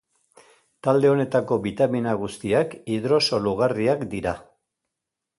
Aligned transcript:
Talde 0.85 1.09
honetako 1.15 1.57
bitamina 1.65 2.15
guztiak 2.21 2.73
hidrosolugarriak 2.95 4.01
dira. 4.15 4.33